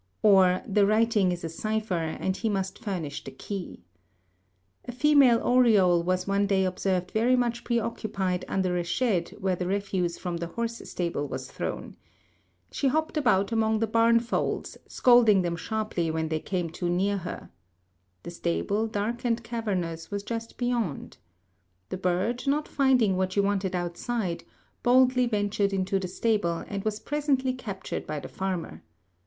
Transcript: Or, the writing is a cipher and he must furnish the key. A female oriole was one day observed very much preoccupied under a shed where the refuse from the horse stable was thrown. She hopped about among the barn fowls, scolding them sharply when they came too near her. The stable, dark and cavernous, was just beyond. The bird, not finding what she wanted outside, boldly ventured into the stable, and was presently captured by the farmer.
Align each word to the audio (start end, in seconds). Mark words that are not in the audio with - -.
Or, 0.23 0.63
the 0.67 0.87
writing 0.87 1.31
is 1.31 1.43
a 1.43 1.49
cipher 1.49 1.93
and 2.19 2.35
he 2.35 2.49
must 2.49 2.79
furnish 2.83 3.23
the 3.23 3.29
key. 3.29 3.83
A 4.85 4.91
female 4.91 5.39
oriole 5.43 6.01
was 6.01 6.25
one 6.25 6.47
day 6.47 6.65
observed 6.65 7.11
very 7.11 7.35
much 7.35 7.63
preoccupied 7.63 8.43
under 8.47 8.75
a 8.77 8.83
shed 8.83 9.29
where 9.39 9.55
the 9.55 9.67
refuse 9.67 10.17
from 10.17 10.37
the 10.37 10.47
horse 10.47 10.81
stable 10.89 11.27
was 11.27 11.51
thrown. 11.51 11.97
She 12.71 12.87
hopped 12.87 13.15
about 13.15 13.51
among 13.51 13.77
the 13.77 13.85
barn 13.85 14.19
fowls, 14.19 14.75
scolding 14.87 15.43
them 15.43 15.55
sharply 15.55 16.09
when 16.09 16.29
they 16.29 16.39
came 16.39 16.71
too 16.71 16.89
near 16.89 17.17
her. 17.17 17.51
The 18.23 18.31
stable, 18.31 18.87
dark 18.87 19.23
and 19.23 19.43
cavernous, 19.43 20.09
was 20.09 20.23
just 20.23 20.57
beyond. 20.57 21.17
The 21.89 21.97
bird, 21.97 22.47
not 22.47 22.67
finding 22.67 23.17
what 23.17 23.33
she 23.33 23.39
wanted 23.39 23.75
outside, 23.75 24.45
boldly 24.81 25.27
ventured 25.27 25.71
into 25.71 25.99
the 25.99 26.07
stable, 26.07 26.63
and 26.67 26.83
was 26.83 26.99
presently 26.99 27.53
captured 27.53 28.07
by 28.07 28.19
the 28.19 28.27
farmer. 28.29 28.81